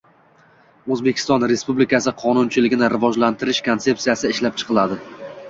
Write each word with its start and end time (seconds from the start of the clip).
“O‘zbekiston 0.95 1.45
Respublikasi 1.51 2.13
qonunchiligini 2.23 2.91
rivojlantirish 2.95 3.61
konsepsiyasi” 3.69 4.35
ishlab 4.35 4.61
chiqiladi. 4.65 5.01